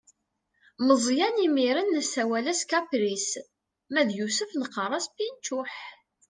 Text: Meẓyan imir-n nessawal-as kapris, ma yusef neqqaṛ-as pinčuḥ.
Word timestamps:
Meẓyan 0.85 1.35
imir-n 1.45 1.87
nessawal-as 1.97 2.61
kapris, 2.69 3.29
ma 3.93 4.01
yusef 4.17 4.51
neqqaṛ-as 4.55 5.07
pinčuḥ. 5.15 5.73